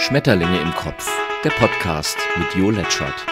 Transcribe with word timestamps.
Schmetterlinge 0.00 0.58
im 0.58 0.74
Kopf, 0.74 1.06
der 1.44 1.50
Podcast 1.50 2.16
mit 2.38 2.54
Jo 2.54 2.70
Letschert. 2.70 3.26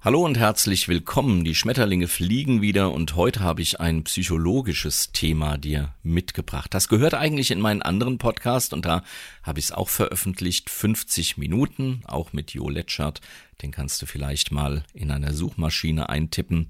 Hallo 0.00 0.24
und 0.24 0.38
herzlich 0.38 0.86
willkommen. 0.86 1.42
Die 1.42 1.56
Schmetterlinge 1.56 2.06
fliegen 2.06 2.62
wieder 2.62 2.92
und 2.92 3.16
heute 3.16 3.40
habe 3.40 3.60
ich 3.60 3.80
ein 3.80 4.04
psychologisches 4.04 5.10
Thema 5.10 5.58
dir 5.58 5.94
mitgebracht. 6.04 6.72
Das 6.72 6.86
gehört 6.86 7.14
eigentlich 7.14 7.50
in 7.50 7.60
meinen 7.60 7.82
anderen 7.82 8.18
Podcast 8.18 8.72
und 8.72 8.86
da 8.86 9.02
habe 9.42 9.58
ich 9.58 9.66
es 9.66 9.72
auch 9.72 9.88
veröffentlicht. 9.88 10.70
50 10.70 11.38
Minuten, 11.38 12.02
auch 12.06 12.32
mit 12.32 12.52
Jo 12.52 12.68
Letschert. 12.68 13.20
Den 13.62 13.72
kannst 13.72 14.00
du 14.00 14.06
vielleicht 14.06 14.52
mal 14.52 14.84
in 14.94 15.10
einer 15.10 15.32
Suchmaschine 15.32 16.08
eintippen. 16.08 16.68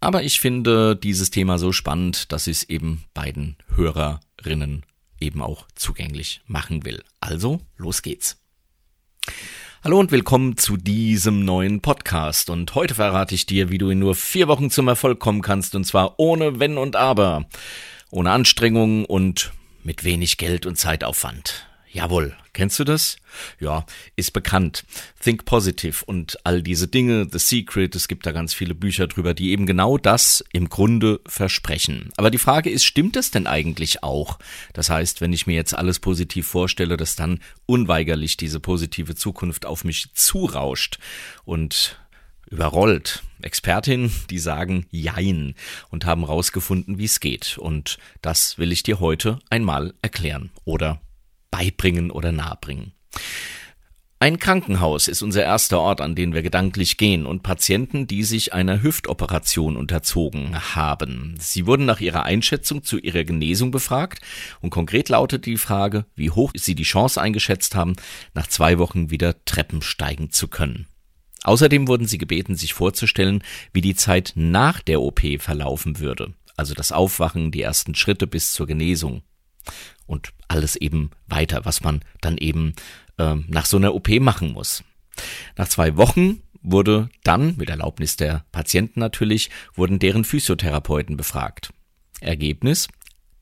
Aber 0.00 0.22
ich 0.22 0.40
finde 0.40 0.94
dieses 0.94 1.30
Thema 1.30 1.58
so 1.58 1.72
spannend, 1.72 2.30
dass 2.32 2.46
ich 2.46 2.58
es 2.58 2.62
eben 2.64 3.04
beiden 3.14 3.56
Hörerinnen 3.74 4.84
eben 5.20 5.40
auch 5.40 5.66
zugänglich 5.74 6.42
machen 6.46 6.84
will. 6.84 7.02
Also, 7.20 7.60
los 7.76 8.02
geht's. 8.02 8.36
Hallo 9.82 9.98
und 9.98 10.12
willkommen 10.12 10.58
zu 10.58 10.76
diesem 10.76 11.44
neuen 11.44 11.80
Podcast. 11.80 12.50
Und 12.50 12.74
heute 12.74 12.94
verrate 12.94 13.34
ich 13.34 13.46
dir, 13.46 13.70
wie 13.70 13.78
du 13.78 13.88
in 13.88 13.98
nur 13.98 14.14
vier 14.14 14.48
Wochen 14.48 14.68
zum 14.68 14.88
Erfolg 14.88 15.18
kommen 15.18 15.40
kannst, 15.40 15.74
und 15.74 15.84
zwar 15.84 16.18
ohne 16.18 16.60
Wenn 16.60 16.76
und 16.76 16.94
Aber, 16.94 17.46
ohne 18.10 18.32
Anstrengung 18.32 19.06
und 19.06 19.52
mit 19.82 20.04
wenig 20.04 20.36
Geld 20.36 20.66
und 20.66 20.76
Zeitaufwand. 20.76 21.66
Jawohl, 21.90 22.36
kennst 22.56 22.78
du 22.78 22.84
das? 22.84 23.18
Ja, 23.60 23.84
ist 24.16 24.32
bekannt. 24.32 24.84
Think 25.22 25.44
Positive 25.44 26.04
und 26.06 26.38
all 26.44 26.62
diese 26.62 26.88
Dinge, 26.88 27.28
The 27.30 27.38
Secret, 27.38 27.94
es 27.94 28.08
gibt 28.08 28.26
da 28.26 28.32
ganz 28.32 28.54
viele 28.54 28.74
Bücher 28.74 29.06
drüber, 29.06 29.34
die 29.34 29.50
eben 29.50 29.66
genau 29.66 29.98
das 29.98 30.42
im 30.52 30.68
Grunde 30.68 31.20
versprechen. 31.26 32.10
Aber 32.16 32.30
die 32.30 32.38
Frage 32.38 32.70
ist, 32.70 32.84
stimmt 32.84 33.14
das 33.14 33.30
denn 33.30 33.46
eigentlich 33.46 34.02
auch? 34.02 34.38
Das 34.72 34.90
heißt, 34.90 35.20
wenn 35.20 35.34
ich 35.34 35.46
mir 35.46 35.54
jetzt 35.54 35.76
alles 35.76 36.00
positiv 36.00 36.46
vorstelle, 36.46 36.96
dass 36.96 37.14
dann 37.14 37.40
unweigerlich 37.66 38.36
diese 38.38 38.58
positive 38.58 39.14
Zukunft 39.14 39.66
auf 39.66 39.84
mich 39.84 40.12
zurauscht 40.14 40.98
und 41.44 41.98
überrollt. 42.48 43.22
Expertinnen, 43.42 44.10
die 44.30 44.38
sagen 44.38 44.86
Jein 44.90 45.54
und 45.90 46.06
haben 46.06 46.24
rausgefunden, 46.24 46.96
wie 46.96 47.04
es 47.04 47.20
geht. 47.20 47.58
Und 47.58 47.98
das 48.22 48.56
will 48.56 48.72
ich 48.72 48.82
dir 48.82 48.98
heute 48.98 49.40
einmal 49.50 49.92
erklären 50.00 50.50
oder 50.64 51.00
beibringen 51.56 52.10
oder 52.10 52.32
nahebringen. 52.32 52.92
Ein 54.18 54.38
Krankenhaus 54.38 55.08
ist 55.08 55.22
unser 55.22 55.42
erster 55.42 55.78
Ort, 55.80 56.00
an 56.00 56.14
den 56.14 56.34
wir 56.34 56.42
gedanklich 56.42 56.96
gehen, 56.96 57.26
und 57.26 57.42
Patienten, 57.42 58.06
die 58.06 58.24
sich 58.24 58.52
einer 58.52 58.82
Hüftoperation 58.82 59.76
unterzogen 59.76 60.74
haben. 60.74 61.34
Sie 61.38 61.66
wurden 61.66 61.84
nach 61.84 62.00
ihrer 62.00 62.24
Einschätzung 62.24 62.82
zu 62.82 62.98
ihrer 62.98 63.24
Genesung 63.24 63.70
befragt, 63.70 64.20
und 64.60 64.70
konkret 64.70 65.08
lautet 65.08 65.46
die 65.46 65.56
Frage, 65.58 66.06
wie 66.14 66.30
hoch 66.30 66.52
sie 66.54 66.74
die 66.74 66.82
Chance 66.82 67.20
eingeschätzt 67.20 67.74
haben, 67.74 67.96
nach 68.34 68.46
zwei 68.46 68.78
Wochen 68.78 69.10
wieder 69.10 69.44
Treppen 69.44 69.80
steigen 69.80 70.30
zu 70.30 70.48
können. 70.48 70.86
Außerdem 71.44 71.88
wurden 71.88 72.06
sie 72.06 72.18
gebeten, 72.18 72.54
sich 72.54 72.74
vorzustellen, 72.74 73.42
wie 73.72 73.82
die 73.82 73.94
Zeit 73.94 74.32
nach 74.34 74.80
der 74.80 75.00
OP 75.00 75.20
verlaufen 75.38 76.00
würde, 76.00 76.34
also 76.56 76.74
das 76.74 76.92
Aufwachen, 76.92 77.50
die 77.50 77.62
ersten 77.62 77.94
Schritte 77.94 78.26
bis 78.26 78.52
zur 78.52 78.66
Genesung 78.66 79.22
und 80.06 80.32
alles 80.48 80.76
eben 80.76 81.10
weiter, 81.26 81.64
was 81.64 81.82
man 81.82 82.02
dann 82.20 82.38
eben 82.38 82.74
äh, 83.18 83.34
nach 83.48 83.66
so 83.66 83.76
einer 83.76 83.94
OP 83.94 84.08
machen 84.20 84.52
muss. 84.52 84.84
Nach 85.56 85.68
zwei 85.68 85.96
Wochen 85.96 86.42
wurde 86.62 87.08
dann, 87.22 87.56
mit 87.56 87.70
Erlaubnis 87.70 88.16
der 88.16 88.44
Patienten 88.52 89.00
natürlich, 89.00 89.50
wurden 89.74 89.98
deren 89.98 90.24
Physiotherapeuten 90.24 91.16
befragt. 91.16 91.72
Ergebnis? 92.20 92.88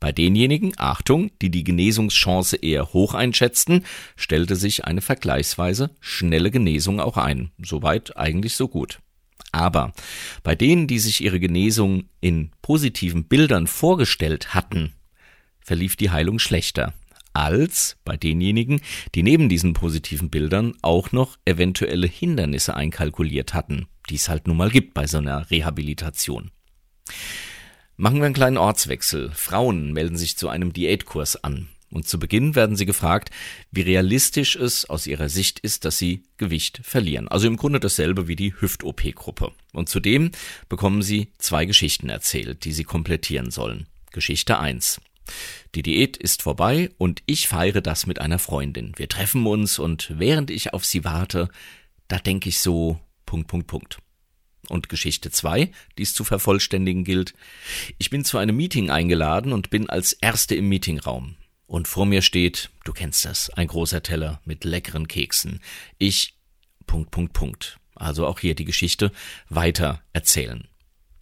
Bei 0.00 0.12
denjenigen, 0.12 0.74
Achtung, 0.76 1.30
die 1.40 1.50
die 1.50 1.64
Genesungschance 1.64 2.56
eher 2.56 2.92
hoch 2.92 3.14
einschätzten, 3.14 3.84
stellte 4.16 4.54
sich 4.54 4.84
eine 4.84 5.00
vergleichsweise 5.00 5.90
schnelle 6.00 6.50
Genesung 6.50 7.00
auch 7.00 7.16
ein. 7.16 7.52
Soweit 7.64 8.16
eigentlich 8.16 8.54
so 8.54 8.68
gut. 8.68 8.98
Aber 9.50 9.94
bei 10.42 10.54
denen, 10.54 10.88
die 10.88 10.98
sich 10.98 11.22
ihre 11.22 11.40
Genesung 11.40 12.04
in 12.20 12.50
positiven 12.60 13.24
Bildern 13.24 13.66
vorgestellt 13.66 14.52
hatten, 14.52 14.92
verlief 15.64 15.96
die 15.96 16.10
Heilung 16.10 16.38
schlechter 16.38 16.94
als 17.34 17.96
bei 18.04 18.16
denjenigen, 18.16 18.80
die 19.14 19.22
neben 19.22 19.48
diesen 19.48 19.74
positiven 19.74 20.30
Bildern 20.30 20.74
auch 20.82 21.12
noch 21.12 21.36
eventuelle 21.44 22.06
Hindernisse 22.06 22.74
einkalkuliert 22.74 23.52
hatten, 23.52 23.86
die 24.08 24.14
es 24.14 24.28
halt 24.28 24.46
nun 24.46 24.56
mal 24.56 24.70
gibt 24.70 24.94
bei 24.94 25.06
so 25.06 25.18
einer 25.18 25.50
Rehabilitation. 25.50 26.52
Machen 27.96 28.18
wir 28.18 28.26
einen 28.26 28.34
kleinen 28.34 28.56
Ortswechsel. 28.56 29.30
Frauen 29.34 29.92
melden 29.92 30.16
sich 30.16 30.36
zu 30.36 30.48
einem 30.48 30.72
Diätkurs 30.72 31.42
an. 31.42 31.68
Und 31.90 32.08
zu 32.08 32.18
Beginn 32.18 32.56
werden 32.56 32.74
sie 32.74 32.86
gefragt, 32.86 33.30
wie 33.70 33.82
realistisch 33.82 34.56
es 34.56 34.90
aus 34.90 35.06
ihrer 35.06 35.28
Sicht 35.28 35.60
ist, 35.60 35.84
dass 35.84 35.96
sie 35.96 36.24
Gewicht 36.38 36.80
verlieren. 36.82 37.28
Also 37.28 37.46
im 37.46 37.56
Grunde 37.56 37.78
dasselbe 37.78 38.26
wie 38.26 38.34
die 38.34 38.52
Hüft-OP-Gruppe. 38.60 39.52
Und 39.72 39.88
zudem 39.88 40.32
bekommen 40.68 41.02
sie 41.02 41.28
zwei 41.38 41.66
Geschichten 41.66 42.08
erzählt, 42.08 42.64
die 42.64 42.72
sie 42.72 42.82
komplettieren 42.82 43.52
sollen. 43.52 43.86
Geschichte 44.10 44.58
1. 44.58 45.00
Die 45.74 45.82
Diät 45.82 46.16
ist 46.16 46.42
vorbei 46.42 46.90
und 46.98 47.22
ich 47.26 47.48
feiere 47.48 47.80
das 47.80 48.06
mit 48.06 48.20
einer 48.20 48.38
Freundin. 48.38 48.92
Wir 48.96 49.08
treffen 49.08 49.44
uns 49.46 49.78
und 49.78 50.12
während 50.18 50.50
ich 50.50 50.72
auf 50.72 50.84
sie 50.84 51.04
warte, 51.04 51.48
da 52.06 52.18
denke 52.18 52.48
ich 52.48 52.60
so, 52.60 53.00
Punkt, 53.26 53.48
Punkt, 53.48 53.66
Punkt. 53.66 53.98
Und 54.68 54.88
Geschichte 54.88 55.30
2, 55.30 55.70
die 55.98 56.02
es 56.02 56.14
zu 56.14 56.24
vervollständigen 56.24 57.04
gilt. 57.04 57.34
Ich 57.98 58.08
bin 58.08 58.24
zu 58.24 58.38
einem 58.38 58.56
Meeting 58.56 58.88
eingeladen 58.88 59.52
und 59.52 59.68
bin 59.68 59.90
als 59.90 60.12
Erste 60.12 60.54
im 60.54 60.68
Meetingraum. 60.68 61.34
Und 61.66 61.88
vor 61.88 62.06
mir 62.06 62.22
steht, 62.22 62.70
du 62.84 62.92
kennst 62.92 63.24
das, 63.24 63.50
ein 63.50 63.66
großer 63.66 64.02
Teller 64.02 64.40
mit 64.44 64.64
leckeren 64.64 65.08
Keksen. 65.08 65.60
Ich, 65.98 66.34
Punkt, 66.86 67.10
Punkt, 67.10 67.32
Punkt. 67.32 67.78
Also 67.94 68.26
auch 68.26 68.38
hier 68.38 68.54
die 68.54 68.64
Geschichte 68.64 69.12
weiter 69.48 70.02
erzählen. 70.12 70.68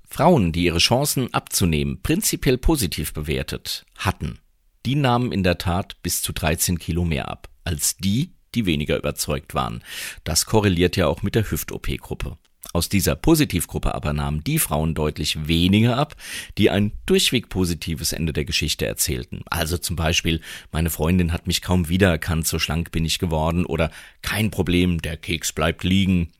Frauen, 0.08 0.52
die 0.52 0.64
ihre 0.64 0.78
Chancen 0.78 1.32
abzunehmen 1.32 2.02
prinzipiell 2.02 2.58
positiv 2.58 3.14
bewertet 3.14 3.86
hatten, 3.96 4.38
die 4.86 4.94
nahmen 4.94 5.32
in 5.32 5.42
der 5.42 5.58
Tat 5.58 5.96
bis 6.02 6.22
zu 6.22 6.32
13 6.32 6.78
Kilo 6.78 7.04
mehr 7.04 7.28
ab 7.28 7.48
als 7.64 7.96
die, 7.96 8.32
die 8.54 8.66
weniger 8.66 8.98
überzeugt 8.98 9.54
waren. 9.54 9.82
Das 10.24 10.46
korreliert 10.46 10.96
ja 10.96 11.06
auch 11.06 11.22
mit 11.22 11.34
der 11.34 11.50
Hüft-OP-Gruppe. 11.50 12.38
Aus 12.72 12.88
dieser 12.88 13.16
Positivgruppe 13.16 13.94
aber 13.94 14.12
nahmen 14.12 14.44
die 14.44 14.58
Frauen 14.58 14.94
deutlich 14.94 15.46
weniger 15.48 15.98
ab, 15.98 16.16
die 16.58 16.70
ein 16.70 16.92
durchweg 17.06 17.48
positives 17.48 18.12
Ende 18.12 18.32
der 18.32 18.44
Geschichte 18.44 18.86
erzählten. 18.86 19.42
Also 19.46 19.78
zum 19.78 19.96
Beispiel, 19.96 20.40
meine 20.70 20.88
Freundin 20.88 21.32
hat 21.32 21.46
mich 21.46 21.60
kaum 21.60 21.88
wiedererkannt, 21.88 22.46
so 22.46 22.58
schlank 22.58 22.92
bin 22.92 23.04
ich 23.04 23.18
geworden 23.18 23.66
oder 23.66 23.90
kein 24.22 24.50
Problem, 24.50 25.02
der 25.02 25.16
Keks 25.16 25.52
bleibt 25.52 25.82
liegen. 25.82 26.30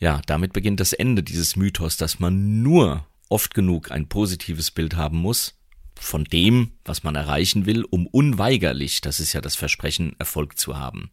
Ja, 0.00 0.20
damit 0.26 0.52
beginnt 0.52 0.80
das 0.80 0.92
Ende 0.92 1.22
dieses 1.22 1.54
Mythos, 1.54 1.96
dass 1.96 2.18
man 2.18 2.62
nur 2.62 3.06
oft 3.28 3.54
genug 3.54 3.90
ein 3.90 4.08
positives 4.08 4.70
Bild 4.70 4.96
haben 4.96 5.18
muss 5.18 5.54
von 5.98 6.24
dem, 6.24 6.72
was 6.84 7.02
man 7.02 7.14
erreichen 7.14 7.66
will, 7.66 7.84
um 7.84 8.06
unweigerlich, 8.06 9.00
das 9.00 9.20
ist 9.20 9.32
ja 9.32 9.40
das 9.40 9.56
Versprechen, 9.56 10.14
Erfolg 10.18 10.58
zu 10.58 10.78
haben. 10.78 11.10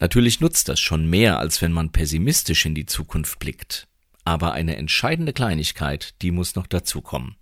Natürlich 0.00 0.40
nutzt 0.40 0.68
das 0.68 0.80
schon 0.80 1.08
mehr, 1.08 1.38
als 1.38 1.60
wenn 1.60 1.72
man 1.72 1.90
pessimistisch 1.90 2.66
in 2.66 2.74
die 2.74 2.86
Zukunft 2.86 3.38
blickt. 3.38 3.88
Aber 4.24 4.52
eine 4.52 4.76
entscheidende 4.76 5.32
Kleinigkeit, 5.32 6.14
die 6.22 6.30
muss 6.30 6.54
noch 6.54 6.66
dazukommen. 6.66 7.36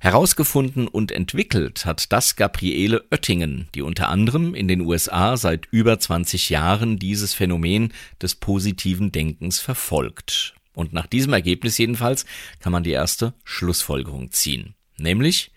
Herausgefunden 0.00 0.86
und 0.86 1.10
entwickelt 1.10 1.84
hat 1.84 2.12
das 2.12 2.36
Gabriele 2.36 3.04
Oettingen, 3.10 3.68
die 3.74 3.82
unter 3.82 4.08
anderem 4.08 4.54
in 4.54 4.68
den 4.68 4.80
USA 4.80 5.36
seit 5.36 5.66
über 5.72 5.98
20 5.98 6.50
Jahren 6.50 6.98
dieses 6.98 7.34
Phänomen 7.34 7.92
des 8.22 8.36
positiven 8.36 9.10
Denkens 9.10 9.58
verfolgt. 9.58 10.54
Und 10.72 10.92
nach 10.92 11.08
diesem 11.08 11.32
Ergebnis 11.32 11.78
jedenfalls 11.78 12.26
kann 12.60 12.70
man 12.70 12.84
die 12.84 12.92
erste 12.92 13.34
Schlussfolgerung 13.42 14.30
ziehen. 14.30 14.74
Nämlich 14.98 15.52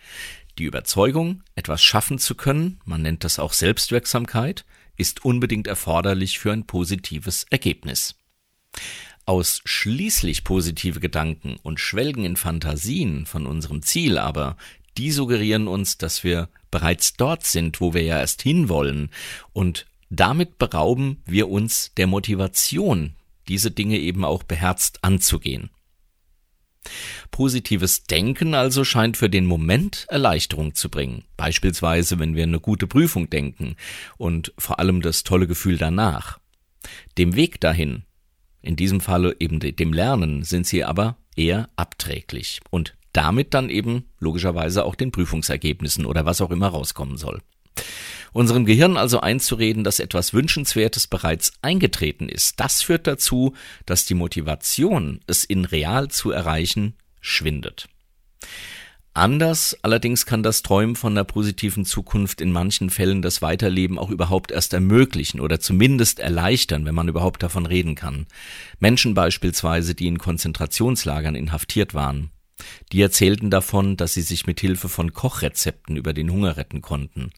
die 0.57 0.63
Überzeugung, 0.63 1.43
etwas 1.55 1.81
schaffen 1.83 2.19
zu 2.19 2.35
können, 2.35 2.79
man 2.85 3.01
nennt 3.01 3.23
das 3.23 3.39
auch 3.39 3.53
Selbstwirksamkeit, 3.53 4.65
ist 4.97 5.25
unbedingt 5.25 5.67
erforderlich 5.67 6.39
für 6.39 6.51
ein 6.51 6.65
positives 6.65 7.45
Ergebnis. 7.49 8.15
Ausschließlich 9.25 10.43
positive 10.43 10.99
Gedanken 10.99 11.57
und 11.63 11.79
Schwelgen 11.79 12.25
in 12.25 12.35
Fantasien 12.35 13.25
von 13.25 13.45
unserem 13.45 13.81
Ziel 13.81 14.17
aber, 14.17 14.57
die 14.97 15.11
suggerieren 15.11 15.67
uns, 15.67 15.97
dass 15.97 16.23
wir 16.23 16.49
bereits 16.69 17.13
dort 17.13 17.45
sind, 17.45 17.81
wo 17.81 17.93
wir 17.93 18.03
ja 18.03 18.19
erst 18.19 18.41
hinwollen, 18.41 19.09
und 19.53 19.87
damit 20.09 20.57
berauben 20.57 21.21
wir 21.25 21.49
uns 21.49 21.93
der 21.95 22.07
Motivation, 22.07 23.15
diese 23.47 23.71
Dinge 23.71 23.97
eben 23.97 24.25
auch 24.25 24.43
beherzt 24.43 24.99
anzugehen. 25.03 25.69
Positives 27.29 28.03
Denken 28.03 28.55
also 28.55 28.83
scheint 28.83 29.17
für 29.17 29.29
den 29.29 29.45
Moment 29.45 30.05
Erleichterung 30.09 30.75
zu 30.75 30.89
bringen. 30.89 31.23
Beispielsweise, 31.37 32.19
wenn 32.19 32.35
wir 32.35 32.43
eine 32.43 32.59
gute 32.59 32.87
Prüfung 32.87 33.29
denken 33.29 33.75
und 34.17 34.53
vor 34.57 34.79
allem 34.79 35.01
das 35.01 35.23
tolle 35.23 35.47
Gefühl 35.47 35.77
danach. 35.77 36.39
Dem 37.17 37.35
Weg 37.35 37.61
dahin 37.61 38.03
in 38.61 38.75
diesem 38.75 39.01
Falle 39.01 39.35
eben 39.39 39.59
dem 39.59 39.93
Lernen 39.93 40.43
sind 40.43 40.67
sie 40.67 40.83
aber 40.83 41.17
eher 41.35 41.69
abträglich. 41.75 42.59
Und 42.69 42.95
damit 43.13 43.53
dann 43.53 43.69
eben 43.69 44.05
logischerweise 44.19 44.85
auch 44.85 44.95
den 44.95 45.11
Prüfungsergebnissen 45.11 46.05
oder 46.05 46.25
was 46.25 46.41
auch 46.41 46.51
immer 46.51 46.67
rauskommen 46.67 47.17
soll. 47.17 47.41
Unserem 48.33 48.65
Gehirn 48.65 48.95
also 48.95 49.19
einzureden, 49.19 49.83
dass 49.83 49.99
etwas 49.99 50.33
Wünschenswertes 50.33 51.07
bereits 51.07 51.51
eingetreten 51.61 52.29
ist, 52.29 52.59
das 52.59 52.81
führt 52.81 53.07
dazu, 53.07 53.53
dass 53.85 54.05
die 54.05 54.13
Motivation, 54.13 55.19
es 55.27 55.43
in 55.43 55.65
real 55.65 56.09
zu 56.09 56.31
erreichen, 56.31 56.95
schwindet. 57.19 57.89
Anders 59.13 59.77
allerdings 59.81 60.25
kann 60.25 60.41
das 60.41 60.63
Träumen 60.63 60.95
von 60.95 61.11
einer 61.11 61.25
positiven 61.25 61.83
Zukunft 61.83 62.39
in 62.39 62.53
manchen 62.53 62.89
Fällen 62.89 63.21
das 63.21 63.41
Weiterleben 63.41 63.99
auch 63.99 64.09
überhaupt 64.09 64.51
erst 64.51 64.71
ermöglichen 64.71 65.41
oder 65.41 65.59
zumindest 65.59 66.19
erleichtern, 66.19 66.85
wenn 66.85 66.95
man 66.95 67.09
überhaupt 67.09 67.43
davon 67.43 67.65
reden 67.65 67.95
kann. 67.95 68.25
Menschen 68.79 69.13
beispielsweise, 69.13 69.95
die 69.95 70.07
in 70.07 70.17
Konzentrationslagern 70.17 71.35
inhaftiert 71.35 71.93
waren. 71.93 72.31
Die 72.93 73.01
erzählten 73.01 73.49
davon, 73.49 73.97
dass 73.97 74.13
sie 74.13 74.21
sich 74.21 74.47
mit 74.47 74.61
Hilfe 74.61 74.87
von 74.87 75.11
Kochrezepten 75.11 75.97
über 75.97 76.13
den 76.13 76.31
Hunger 76.31 76.55
retten 76.55 76.81
konnten. 76.81 77.31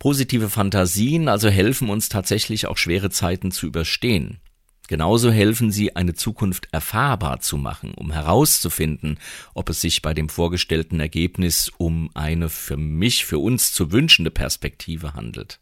Positive 0.00 0.48
Fantasien 0.48 1.28
also 1.28 1.50
helfen 1.50 1.90
uns 1.90 2.08
tatsächlich 2.08 2.66
auch 2.66 2.78
schwere 2.78 3.10
Zeiten 3.10 3.52
zu 3.52 3.66
überstehen. 3.66 4.40
Genauso 4.88 5.30
helfen 5.30 5.70
sie, 5.70 5.94
eine 5.94 6.14
Zukunft 6.14 6.68
erfahrbar 6.72 7.40
zu 7.40 7.58
machen, 7.58 7.92
um 7.92 8.10
herauszufinden, 8.10 9.18
ob 9.54 9.68
es 9.68 9.82
sich 9.82 10.00
bei 10.00 10.14
dem 10.14 10.30
vorgestellten 10.30 11.00
Ergebnis 11.00 11.70
um 11.76 12.10
eine 12.14 12.48
für 12.48 12.78
mich, 12.78 13.26
für 13.26 13.38
uns 13.38 13.72
zu 13.72 13.92
wünschende 13.92 14.30
Perspektive 14.30 15.12
handelt. 15.12 15.60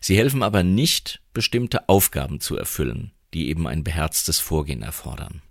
Sie 0.00 0.16
helfen 0.16 0.42
aber 0.42 0.62
nicht, 0.62 1.20
bestimmte 1.34 1.90
Aufgaben 1.90 2.40
zu 2.40 2.56
erfüllen, 2.56 3.12
die 3.34 3.50
eben 3.50 3.68
ein 3.68 3.84
beherztes 3.84 4.40
Vorgehen 4.40 4.80
erfordern. 4.80 5.42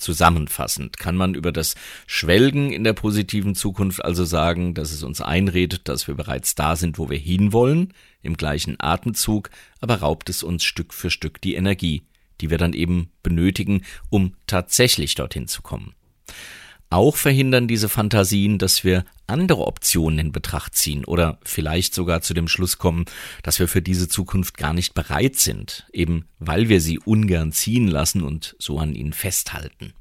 Zusammenfassend 0.00 0.98
kann 0.98 1.16
man 1.16 1.34
über 1.34 1.52
das 1.52 1.74
Schwelgen 2.06 2.72
in 2.72 2.84
der 2.84 2.94
positiven 2.94 3.54
Zukunft 3.54 4.04
also 4.04 4.24
sagen, 4.24 4.74
dass 4.74 4.92
es 4.92 5.02
uns 5.02 5.20
einredet, 5.20 5.88
dass 5.88 6.08
wir 6.08 6.14
bereits 6.14 6.54
da 6.54 6.74
sind, 6.74 6.98
wo 6.98 7.10
wir 7.10 7.18
hinwollen, 7.18 7.92
im 8.22 8.36
gleichen 8.36 8.76
Atemzug, 8.78 9.50
aber 9.80 9.96
raubt 9.96 10.28
es 10.28 10.42
uns 10.42 10.64
Stück 10.64 10.92
für 10.94 11.10
Stück 11.10 11.40
die 11.40 11.54
Energie, 11.54 12.02
die 12.40 12.50
wir 12.50 12.58
dann 12.58 12.72
eben 12.72 13.10
benötigen, 13.22 13.82
um 14.08 14.34
tatsächlich 14.46 15.14
dorthin 15.14 15.46
zu 15.46 15.62
kommen. 15.62 15.94
Auch 16.92 17.16
verhindern 17.16 17.68
diese 17.68 17.88
Fantasien, 17.88 18.58
dass 18.58 18.82
wir 18.82 19.04
andere 19.28 19.64
Optionen 19.68 20.18
in 20.18 20.32
Betracht 20.32 20.74
ziehen 20.74 21.04
oder 21.04 21.38
vielleicht 21.44 21.94
sogar 21.94 22.20
zu 22.20 22.34
dem 22.34 22.48
Schluss 22.48 22.78
kommen, 22.78 23.04
dass 23.44 23.60
wir 23.60 23.68
für 23.68 23.80
diese 23.80 24.08
Zukunft 24.08 24.58
gar 24.58 24.72
nicht 24.72 24.92
bereit 24.92 25.36
sind, 25.36 25.86
eben 25.92 26.26
weil 26.40 26.68
wir 26.68 26.80
sie 26.80 26.98
ungern 26.98 27.52
ziehen 27.52 27.86
lassen 27.86 28.22
und 28.22 28.56
so 28.58 28.80
an 28.80 28.96
ihnen 28.96 29.12
festhalten. 29.12 29.92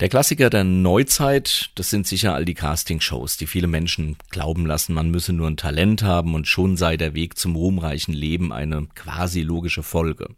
Der 0.00 0.08
Klassiker 0.08 0.50
der 0.50 0.64
Neuzeit, 0.64 1.70
das 1.76 1.90
sind 1.90 2.08
sicher 2.08 2.34
all 2.34 2.44
die 2.44 2.54
Castingshows, 2.54 3.36
die 3.36 3.46
viele 3.46 3.68
Menschen 3.68 4.16
glauben 4.30 4.66
lassen, 4.66 4.94
man 4.94 5.10
müsse 5.10 5.32
nur 5.32 5.48
ein 5.48 5.56
Talent 5.56 6.02
haben 6.02 6.34
und 6.34 6.48
schon 6.48 6.76
sei 6.76 6.96
der 6.96 7.14
Weg 7.14 7.38
zum 7.38 7.54
ruhmreichen 7.54 8.14
Leben 8.14 8.52
eine 8.52 8.86
quasi 8.96 9.42
logische 9.42 9.84
Folge. 9.84 10.34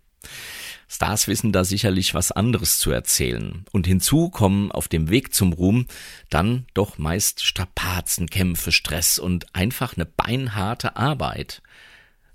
Stars 0.88 1.28
wissen 1.28 1.52
da 1.52 1.62
sicherlich 1.62 2.14
was 2.14 2.32
anderes 2.32 2.78
zu 2.78 2.90
erzählen. 2.90 3.64
Und 3.70 3.86
hinzu 3.86 4.28
kommen 4.28 4.72
auf 4.72 4.88
dem 4.88 5.08
Weg 5.08 5.32
zum 5.32 5.52
Ruhm 5.52 5.86
dann 6.30 6.66
doch 6.74 6.98
meist 6.98 7.44
Strapazen, 7.44 8.28
Kämpfe, 8.28 8.72
Stress 8.72 9.20
und 9.20 9.54
einfach 9.54 9.96
eine 9.96 10.04
beinharte 10.04 10.96
Arbeit. 10.96 11.62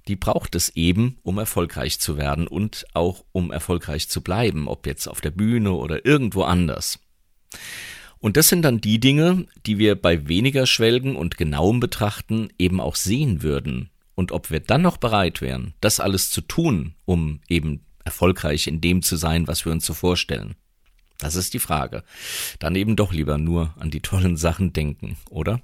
Die 0.08 0.16
braucht 0.16 0.56
es 0.56 0.70
eben, 0.70 1.18
um 1.24 1.38
erfolgreich 1.38 2.00
zu 2.00 2.16
werden 2.16 2.48
und 2.48 2.86
auch 2.94 3.26
um 3.34 3.52
erfolgreich 3.52 4.08
zu 4.08 4.22
bleiben, 4.22 4.68
ob 4.68 4.88
jetzt 4.88 5.08
auf 5.08 5.20
der 5.20 5.32
Bühne 5.32 5.74
oder 5.74 6.06
irgendwo 6.06 6.44
anders. 6.44 7.00
Und 8.20 8.38
das 8.38 8.48
sind 8.48 8.62
dann 8.62 8.82
die 8.82 9.00
Dinge, 9.00 9.48
die 9.66 9.78
wir 9.78 9.96
bei 10.00 10.28
weniger 10.28 10.66
Schwelgen 10.66 11.16
und 11.16 11.38
genauem 11.38 11.80
Betrachten 11.80 12.50
eben 12.58 12.80
auch 12.80 12.96
sehen 12.96 13.44
würden. 13.44 13.90
Und 14.16 14.32
ob 14.32 14.50
wir 14.50 14.62
dann 14.62 14.82
noch 14.82 14.98
bereit 14.98 15.42
wären, 15.42 15.74
das 15.82 16.00
alles 16.00 16.30
zu 16.30 16.42
tun, 16.42 16.96
um 17.06 17.42
eben 17.50 17.86
erfolgreich 18.06 18.68
in 18.68 18.82
dem 18.82 19.02
zu 19.02 19.18
sein, 19.18 19.48
was 19.48 19.66
wir 19.66 19.72
uns 19.72 19.86
so 19.86 19.94
vorstellen. 19.94 20.56
Das 21.18 21.36
ist 21.36 21.54
die 21.54 21.60
Frage. 21.60 22.04
Dann 22.60 22.76
eben 22.76 22.96
doch 22.96 23.14
lieber 23.14 23.38
nur 23.38 23.74
an 23.78 23.92
die 23.92 24.02
tollen 24.02 24.38
Sachen 24.38 24.74
denken, 24.74 25.18
oder? 25.30 25.62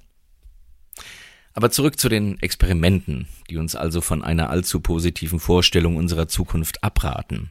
Aber 1.54 1.70
zurück 1.70 1.98
zu 1.98 2.08
den 2.08 2.40
Experimenten, 2.40 3.26
die 3.50 3.58
uns 3.58 3.76
also 3.76 4.00
von 4.00 4.22
einer 4.22 4.48
allzu 4.48 4.80
positiven 4.80 5.38
Vorstellung 5.38 5.96
unserer 5.96 6.28
Zukunft 6.28 6.82
abraten. 6.82 7.50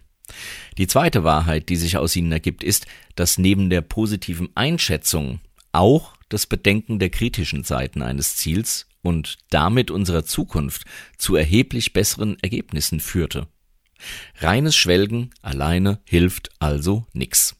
Die 0.77 0.87
zweite 0.87 1.23
Wahrheit, 1.23 1.69
die 1.69 1.75
sich 1.75 1.97
aus 1.97 2.15
ihnen 2.15 2.31
ergibt, 2.31 2.63
ist, 2.63 2.87
dass 3.15 3.37
neben 3.37 3.69
der 3.69 3.81
positiven 3.81 4.49
Einschätzung 4.55 5.39
auch 5.71 6.13
das 6.29 6.47
Bedenken 6.47 6.99
der 6.99 7.09
kritischen 7.09 7.63
Seiten 7.63 8.01
eines 8.01 8.35
Ziels 8.35 8.87
und 9.01 9.37
damit 9.49 9.91
unserer 9.91 10.23
Zukunft 10.23 10.83
zu 11.17 11.35
erheblich 11.35 11.93
besseren 11.93 12.37
Ergebnissen 12.41 12.99
führte. 12.99 13.47
Reines 14.39 14.75
Schwelgen 14.75 15.31
alleine 15.41 15.99
hilft 16.05 16.49
also 16.59 17.05
nix. 17.13 17.55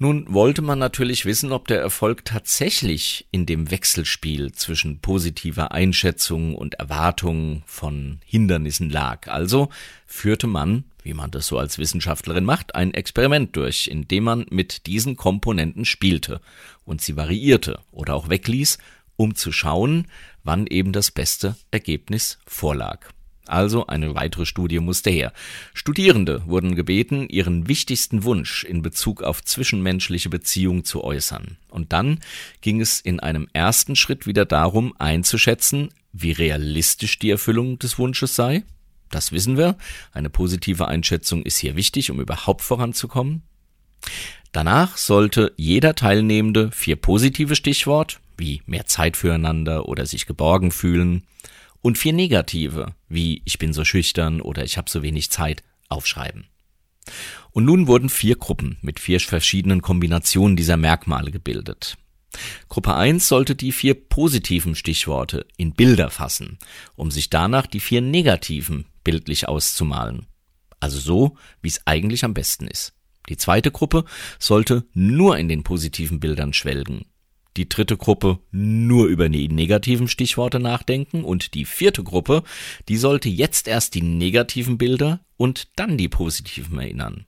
Nun 0.00 0.32
wollte 0.32 0.62
man 0.62 0.78
natürlich 0.78 1.24
wissen, 1.24 1.50
ob 1.50 1.66
der 1.66 1.80
Erfolg 1.80 2.24
tatsächlich 2.24 3.26
in 3.32 3.46
dem 3.46 3.72
Wechselspiel 3.72 4.52
zwischen 4.52 5.00
positiver 5.00 5.72
Einschätzung 5.72 6.54
und 6.54 6.74
Erwartung 6.74 7.64
von 7.66 8.20
Hindernissen 8.24 8.90
lag. 8.90 9.26
Also 9.26 9.70
führte 10.06 10.46
man, 10.46 10.84
wie 11.02 11.14
man 11.14 11.32
das 11.32 11.48
so 11.48 11.58
als 11.58 11.78
Wissenschaftlerin 11.78 12.44
macht, 12.44 12.76
ein 12.76 12.94
Experiment 12.94 13.56
durch, 13.56 13.88
in 13.88 14.06
dem 14.06 14.22
man 14.22 14.46
mit 14.50 14.86
diesen 14.86 15.16
Komponenten 15.16 15.84
spielte 15.84 16.40
und 16.84 17.00
sie 17.00 17.16
variierte 17.16 17.80
oder 17.90 18.14
auch 18.14 18.28
wegließ, 18.28 18.78
um 19.18 19.34
zu 19.34 19.52
schauen, 19.52 20.06
wann 20.44 20.66
eben 20.66 20.92
das 20.92 21.10
beste 21.10 21.56
Ergebnis 21.70 22.38
vorlag. 22.46 23.10
Also 23.46 23.86
eine 23.86 24.14
weitere 24.14 24.46
Studie 24.46 24.78
musste 24.78 25.10
her. 25.10 25.32
Studierende 25.74 26.42
wurden 26.46 26.74
gebeten, 26.74 27.28
ihren 27.28 27.66
wichtigsten 27.66 28.22
Wunsch 28.22 28.64
in 28.64 28.82
Bezug 28.82 29.22
auf 29.22 29.42
zwischenmenschliche 29.42 30.28
Beziehungen 30.28 30.84
zu 30.84 31.02
äußern. 31.02 31.56
Und 31.70 31.92
dann 31.92 32.20
ging 32.60 32.80
es 32.80 33.00
in 33.00 33.20
einem 33.20 33.48
ersten 33.54 33.96
Schritt 33.96 34.26
wieder 34.26 34.44
darum, 34.44 34.94
einzuschätzen, 34.98 35.88
wie 36.12 36.32
realistisch 36.32 37.18
die 37.18 37.30
Erfüllung 37.30 37.78
des 37.78 37.98
Wunsches 37.98 38.36
sei. 38.36 38.64
Das 39.10 39.32
wissen 39.32 39.56
wir. 39.56 39.76
Eine 40.12 40.28
positive 40.28 40.86
Einschätzung 40.86 41.42
ist 41.42 41.56
hier 41.56 41.74
wichtig, 41.74 42.10
um 42.10 42.20
überhaupt 42.20 42.60
voranzukommen. 42.60 43.42
Danach 44.52 44.98
sollte 44.98 45.52
jeder 45.56 45.94
Teilnehmende 45.94 46.70
vier 46.70 46.96
positive 46.96 47.56
Stichwort, 47.56 48.20
wie 48.38 48.62
mehr 48.66 48.86
Zeit 48.86 49.16
füreinander 49.16 49.88
oder 49.88 50.06
sich 50.06 50.26
geborgen 50.26 50.70
fühlen, 50.70 51.24
und 51.80 51.96
vier 51.96 52.12
negative, 52.12 52.94
wie 53.08 53.42
ich 53.44 53.58
bin 53.58 53.72
so 53.72 53.84
schüchtern 53.84 54.40
oder 54.40 54.64
ich 54.64 54.76
habe 54.76 54.90
so 54.90 55.02
wenig 55.02 55.30
Zeit, 55.30 55.62
aufschreiben. 55.88 56.46
Und 57.52 57.64
nun 57.64 57.86
wurden 57.86 58.08
vier 58.08 58.36
Gruppen 58.36 58.78
mit 58.82 59.00
vier 59.00 59.20
verschiedenen 59.20 59.80
Kombinationen 59.80 60.56
dieser 60.56 60.76
Merkmale 60.76 61.30
gebildet. 61.30 61.96
Gruppe 62.68 62.94
1 62.94 63.26
sollte 63.26 63.56
die 63.56 63.72
vier 63.72 63.94
positiven 63.94 64.74
Stichworte 64.74 65.46
in 65.56 65.72
Bilder 65.72 66.10
fassen, 66.10 66.58
um 66.94 67.10
sich 67.10 67.30
danach 67.30 67.66
die 67.66 67.80
vier 67.80 68.00
negativen 68.02 68.84
bildlich 69.02 69.48
auszumalen. 69.48 70.26
Also 70.80 70.98
so, 70.98 71.36
wie 71.62 71.68
es 71.68 71.86
eigentlich 71.86 72.24
am 72.24 72.34
besten 72.34 72.66
ist. 72.66 72.92
Die 73.28 73.36
zweite 73.36 73.70
Gruppe 73.70 74.04
sollte 74.38 74.86
nur 74.92 75.38
in 75.38 75.48
den 75.48 75.62
positiven 75.62 76.20
Bildern 76.20 76.52
schwelgen 76.52 77.06
die 77.56 77.68
dritte 77.68 77.96
Gruppe 77.96 78.38
nur 78.50 79.06
über 79.06 79.28
die 79.28 79.48
negativen 79.48 80.08
Stichworte 80.08 80.60
nachdenken 80.60 81.24
und 81.24 81.54
die 81.54 81.64
vierte 81.64 82.04
Gruppe, 82.04 82.42
die 82.88 82.96
sollte 82.96 83.28
jetzt 83.28 83.68
erst 83.68 83.94
die 83.94 84.02
negativen 84.02 84.78
Bilder 84.78 85.20
und 85.36 85.68
dann 85.76 85.96
die 85.96 86.08
positiven 86.08 86.78
erinnern. 86.78 87.26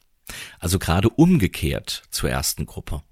Also 0.59 0.79
gerade 0.79 1.09
umgekehrt 1.09 2.05
zur 2.11 2.31
ersten 2.31 2.67
Gruppe. 2.67 3.03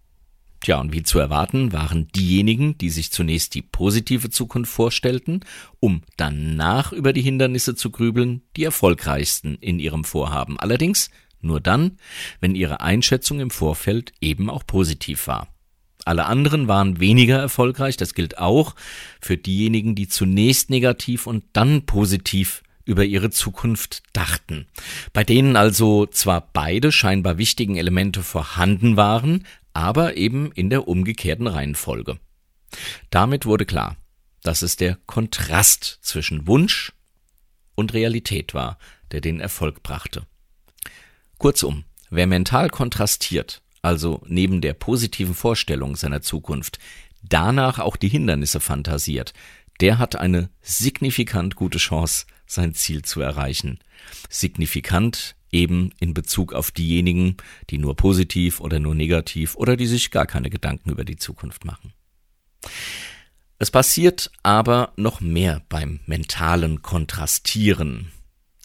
Tja, 0.61 0.81
und 0.81 0.93
wie 0.93 1.05
zu 1.05 1.19
erwarten, 1.19 1.73
waren 1.73 2.09
diejenigen, 2.09 2.77
die 2.79 2.91
sich 2.91 3.13
zunächst 3.13 3.55
die 3.55 3.63
positive 3.63 4.29
Zukunft 4.29 4.73
vorstellten, 4.73 5.41
um 5.79 6.03
danach 6.17 6.93
über 6.93 7.13
die 7.13 7.23
Hindernisse 7.23 7.77
zu 7.77 7.91
grübeln, 7.91 8.43
die 8.57 8.65
erfolgreichsten 8.65 9.55
in 9.61 9.79
ihrem 9.79 10.03
Vorhaben. 10.03 10.59
Allerdings 10.59 11.11
nur 11.41 11.61
dann, 11.61 11.99
wenn 12.41 12.57
ihre 12.57 12.81
Einschätzung 12.81 13.39
im 13.39 13.51
Vorfeld 13.51 14.13
eben 14.21 14.51
auch 14.51 14.67
positiv 14.67 15.29
war. 15.29 15.49
Alle 16.09 16.25
anderen 16.25 16.69
waren 16.69 17.01
weniger 17.01 17.39
erfolgreich. 17.39 17.99
Das 17.99 18.15
gilt 18.15 18.39
auch 18.39 18.75
für 19.21 19.37
diejenigen, 19.37 19.95
die 19.95 20.09
zunächst 20.09 20.71
negativ 20.71 21.27
und 21.27 21.45
dann 21.53 21.85
positiv 21.85 22.63
über 22.87 23.05
ihre 23.05 23.29
Zukunft 23.29 24.03
dachten. 24.15 24.67
Bei 25.13 25.23
denen 25.23 25.55
also 25.55 26.07
zwar 26.07 26.49
beide 26.55 26.93
scheinbar 26.93 27.37
wichtigen 27.37 27.77
Elemente 27.77 28.23
vorhanden 28.23 28.97
waren, 28.97 29.45
aber 29.75 30.17
eben 30.17 30.51
in 30.53 30.71
der 30.71 30.89
umgekehrten 30.89 31.47
Reihenfolge. 31.47 32.19
Damit 33.11 33.45
wurde 33.45 33.67
klar, 33.67 33.99
dass 34.43 34.63
es 34.63 34.77
der 34.77 34.97
Kontrast 35.05 35.99
zwischen 36.01 36.47
Wunsch 36.47 36.95
und 37.75 37.93
Realität 37.93 38.55
war, 38.55 38.79
der 39.13 39.21
den 39.21 39.41
Erfolg 39.41 39.83
brachte. 39.83 40.23
Kurzum, 41.37 41.85
wer 42.09 42.27
mental 42.27 42.71
kontrastiert, 42.71 43.61
also 43.89 44.21
neben 44.27 44.61
der 44.61 44.75
positiven 44.75 45.35
Vorstellung 45.35 45.97
seiner 45.97 46.21
Zukunft, 46.21 46.79
danach 47.23 47.79
auch 47.79 47.97
die 47.97 48.11
Hindernisse 48.11 48.61
fantasiert, 48.61 49.33
der 49.81 49.99
hat 49.99 50.15
eine 50.15 50.51
signifikant 50.61 51.57
gute 51.57 51.79
Chance, 51.79 52.27
sein 52.47 52.75
Ziel 52.75 53.01
zu 53.03 53.23
erreichen. 53.23 53.79
Signifikant 54.29 55.37
eben 55.51 55.93
in 56.01 56.13
Bezug 56.13 56.53
auf 56.53 56.71
diejenigen, 56.71 57.39
die 57.71 57.79
nur 57.79 57.97
positiv 57.97 58.61
oder 58.61 58.79
nur 58.79 58.95
negativ 58.95 59.55
oder 59.55 59.75
die 59.75 59.87
sich 59.87 60.11
gar 60.11 60.27
keine 60.27 60.51
Gedanken 60.51 60.91
über 60.91 61.05
die 61.05 61.17
Zukunft 61.17 61.65
machen. 61.65 61.95
Es 63.59 63.71
passiert 63.71 64.31
aber 64.43 64.93
noch 64.97 65.23
mehr 65.23 65.63
beim 65.71 66.01
mentalen 66.05 66.83
Kontrastieren. 66.83 68.13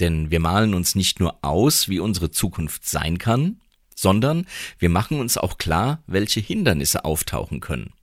Denn 0.01 0.31
wir 0.31 0.41
malen 0.41 0.73
uns 0.73 0.95
nicht 0.95 1.21
nur 1.21 1.37
aus, 1.45 1.87
wie 1.87 1.99
unsere 1.99 2.31
Zukunft 2.31 2.85
sein 2.85 3.19
kann, 3.19 3.61
sondern 3.95 4.45
wir 4.79 4.89
machen 4.89 5.19
uns 5.19 5.37
auch 5.37 5.57
klar, 5.57 6.03
welche 6.07 6.39
Hindernisse 6.39 7.05
auftauchen 7.05 7.59
können. 7.59 7.93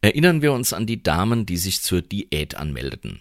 Erinnern 0.00 0.42
wir 0.42 0.52
uns 0.52 0.72
an 0.72 0.86
die 0.86 1.02
Damen, 1.02 1.46
die 1.46 1.56
sich 1.56 1.82
zur 1.82 2.02
Diät 2.02 2.54
anmeldeten. 2.54 3.20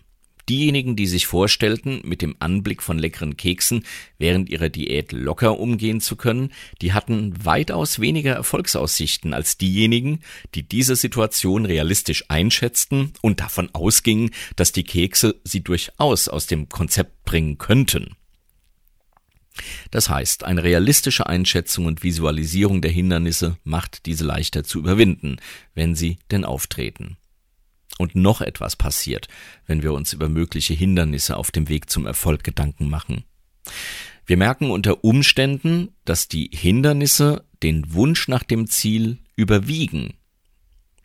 Diejenigen, 0.49 0.95
die 0.95 1.07
sich 1.07 1.27
vorstellten, 1.27 2.01
mit 2.03 2.21
dem 2.21 2.35
Anblick 2.39 2.81
von 2.81 2.97
leckeren 2.97 3.37
Keksen 3.37 3.85
während 4.17 4.49
ihrer 4.49 4.69
Diät 4.69 5.11
locker 5.11 5.59
umgehen 5.59 6.01
zu 6.01 6.15
können, 6.15 6.51
die 6.81 6.93
hatten 6.93 7.45
weitaus 7.45 7.99
weniger 7.99 8.33
Erfolgsaussichten 8.33 9.33
als 9.33 9.57
diejenigen, 9.57 10.19
die 10.55 10.67
diese 10.67 10.95
Situation 10.95 11.65
realistisch 11.65 12.25
einschätzten 12.27 13.13
und 13.21 13.39
davon 13.39 13.69
ausgingen, 13.73 14.31
dass 14.55 14.71
die 14.71 14.83
Kekse 14.83 15.39
sie 15.43 15.63
durchaus 15.63 16.27
aus 16.27 16.47
dem 16.47 16.67
Konzept 16.69 17.23
bringen 17.23 17.57
könnten. 17.57 18.15
Das 19.91 20.09
heißt, 20.09 20.43
eine 20.43 20.63
realistische 20.63 21.27
Einschätzung 21.27 21.85
und 21.85 22.03
Visualisierung 22.03 22.81
der 22.81 22.91
Hindernisse 22.91 23.57
macht 23.63 24.05
diese 24.05 24.23
leichter 24.23 24.63
zu 24.63 24.79
überwinden, 24.79 25.37
wenn 25.75 25.95
sie 25.95 26.17
denn 26.31 26.45
auftreten. 26.45 27.17
Und 27.97 28.15
noch 28.15 28.41
etwas 28.41 28.75
passiert, 28.75 29.27
wenn 29.67 29.83
wir 29.83 29.93
uns 29.93 30.13
über 30.13 30.29
mögliche 30.29 30.73
Hindernisse 30.73 31.37
auf 31.37 31.51
dem 31.51 31.69
Weg 31.69 31.89
zum 31.89 32.05
Erfolg 32.05 32.43
Gedanken 32.43 32.89
machen. 32.89 33.25
Wir 34.25 34.37
merken 34.37 34.71
unter 34.71 35.03
Umständen, 35.03 35.89
dass 36.05 36.27
die 36.27 36.49
Hindernisse 36.53 37.45
den 37.61 37.93
Wunsch 37.93 38.27
nach 38.27 38.43
dem 38.43 38.67
Ziel 38.67 39.19
überwiegen. 39.35 40.13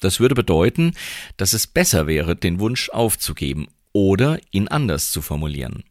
Das 0.01 0.21
würde 0.21 0.35
bedeuten, 0.35 0.93
dass 1.37 1.53
es 1.53 1.67
besser 1.67 2.07
wäre, 2.07 2.37
den 2.37 2.61
Wunsch 2.61 2.91
aufzugeben 2.91 3.67
oder 3.93 4.39
ihn 4.53 4.69
anders 4.69 5.11
zu 5.11 5.23
formulieren 5.23 5.83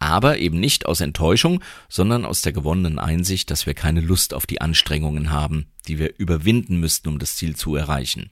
aber 0.00 0.38
eben 0.38 0.58
nicht 0.58 0.86
aus 0.86 1.00
Enttäuschung, 1.00 1.62
sondern 1.88 2.24
aus 2.24 2.42
der 2.42 2.52
gewonnenen 2.52 2.98
Einsicht, 2.98 3.50
dass 3.50 3.66
wir 3.66 3.74
keine 3.74 4.00
Lust 4.00 4.34
auf 4.34 4.46
die 4.46 4.60
Anstrengungen 4.60 5.30
haben, 5.30 5.66
die 5.86 5.98
wir 5.98 6.18
überwinden 6.18 6.80
müssten, 6.80 7.08
um 7.08 7.18
das 7.20 7.36
Ziel 7.36 7.54
zu 7.54 7.76
erreichen. 7.76 8.30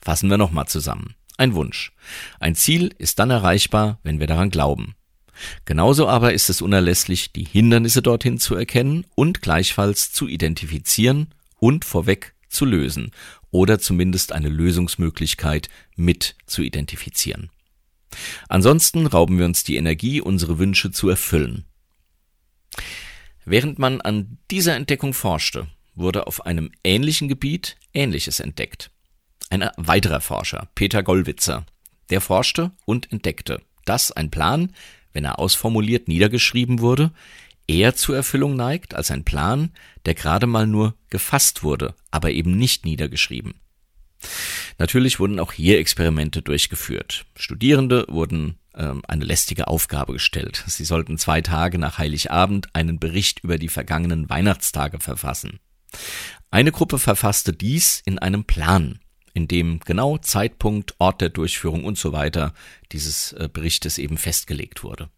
Fassen 0.00 0.30
wir 0.30 0.38
nochmal 0.38 0.68
zusammen. 0.68 1.14
Ein 1.38 1.54
Wunsch. 1.54 1.92
Ein 2.38 2.54
Ziel 2.54 2.94
ist 2.98 3.18
dann 3.18 3.30
erreichbar, 3.30 3.98
wenn 4.02 4.20
wir 4.20 4.26
daran 4.26 4.50
glauben. 4.50 4.94
Genauso 5.64 6.06
aber 6.06 6.34
ist 6.34 6.50
es 6.50 6.60
unerlässlich, 6.60 7.32
die 7.32 7.44
Hindernisse 7.44 8.02
dorthin 8.02 8.38
zu 8.38 8.54
erkennen 8.54 9.06
und 9.14 9.40
gleichfalls 9.40 10.12
zu 10.12 10.28
identifizieren 10.28 11.28
und 11.58 11.86
vorweg 11.86 12.34
zu 12.50 12.66
lösen 12.66 13.12
oder 13.50 13.78
zumindest 13.78 14.32
eine 14.32 14.50
Lösungsmöglichkeit 14.50 15.70
mit 15.96 16.36
zu 16.44 16.60
identifizieren. 16.60 17.48
Ansonsten 18.48 19.06
rauben 19.06 19.38
wir 19.38 19.44
uns 19.44 19.64
die 19.64 19.76
Energie, 19.76 20.20
unsere 20.20 20.58
Wünsche 20.58 20.90
zu 20.90 21.08
erfüllen. 21.08 21.64
Während 23.44 23.78
man 23.78 24.00
an 24.00 24.38
dieser 24.50 24.76
Entdeckung 24.76 25.12
forschte, 25.14 25.66
wurde 25.94 26.26
auf 26.26 26.46
einem 26.46 26.70
ähnlichen 26.84 27.28
Gebiet 27.28 27.76
Ähnliches 27.92 28.40
entdeckt. 28.40 28.90
Ein 29.48 29.68
weiterer 29.76 30.20
Forscher, 30.20 30.68
Peter 30.74 31.02
Gollwitzer, 31.02 31.66
der 32.10 32.20
forschte 32.20 32.70
und 32.84 33.10
entdeckte, 33.10 33.60
dass 33.84 34.12
ein 34.12 34.30
Plan, 34.30 34.72
wenn 35.12 35.24
er 35.24 35.38
ausformuliert 35.38 36.06
niedergeschrieben 36.06 36.80
wurde, 36.80 37.12
eher 37.66 37.94
zur 37.96 38.16
Erfüllung 38.16 38.56
neigt 38.56 38.94
als 38.94 39.10
ein 39.10 39.24
Plan, 39.24 39.72
der 40.04 40.14
gerade 40.14 40.46
mal 40.46 40.66
nur 40.66 40.94
gefasst 41.08 41.62
wurde, 41.62 41.94
aber 42.10 42.30
eben 42.30 42.56
nicht 42.56 42.84
niedergeschrieben. 42.84 43.54
Natürlich 44.78 45.20
wurden 45.20 45.38
auch 45.38 45.52
hier 45.52 45.78
Experimente 45.78 46.42
durchgeführt. 46.42 47.26
Studierende 47.36 48.06
wurden 48.08 48.58
ähm, 48.74 49.02
eine 49.06 49.24
lästige 49.24 49.68
Aufgabe 49.68 50.14
gestellt. 50.14 50.64
Sie 50.66 50.84
sollten 50.84 51.18
zwei 51.18 51.40
Tage 51.40 51.78
nach 51.78 51.98
Heiligabend 51.98 52.68
einen 52.74 52.98
Bericht 52.98 53.40
über 53.40 53.58
die 53.58 53.68
vergangenen 53.68 54.28
Weihnachtstage 54.28 55.00
verfassen. 55.00 55.60
Eine 56.50 56.72
Gruppe 56.72 56.98
verfasste 56.98 57.52
dies 57.52 58.02
in 58.04 58.18
einem 58.18 58.44
Plan, 58.44 59.00
in 59.34 59.48
dem 59.48 59.80
genau 59.80 60.18
Zeitpunkt, 60.18 60.94
Ort 60.98 61.20
der 61.20 61.30
Durchführung 61.30 61.84
und 61.84 61.98
so 61.98 62.12
weiter 62.12 62.54
dieses 62.92 63.32
äh, 63.32 63.48
Berichtes 63.52 63.98
eben 63.98 64.18
festgelegt 64.18 64.82
wurde. 64.82 65.08